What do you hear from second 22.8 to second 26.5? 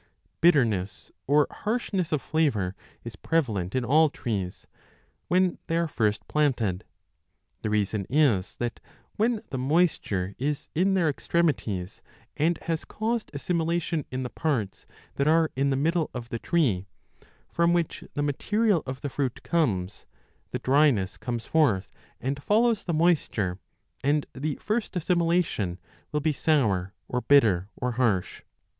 the mois ture, and the first assimilation will be